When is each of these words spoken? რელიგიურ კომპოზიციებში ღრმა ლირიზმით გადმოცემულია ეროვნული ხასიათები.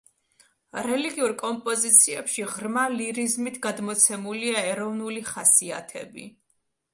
რელიგიურ 0.85 1.33
კომპოზიციებში 1.41 2.45
ღრმა 2.53 2.85
ლირიზმით 2.95 3.61
გადმოცემულია 3.67 4.65
ეროვნული 4.71 5.23
ხასიათები. 5.29 6.27